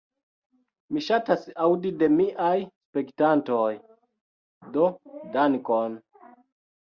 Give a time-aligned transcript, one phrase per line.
[0.95, 3.67] Mi ŝatas aŭdi de miaj spektantoj.
[4.77, 4.87] Do
[5.37, 5.99] dankon.